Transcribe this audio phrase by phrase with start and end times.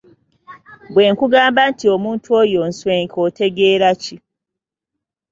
[0.93, 4.15] Bwe nkugamba nti omuntu oyo nswenke otegeera ki?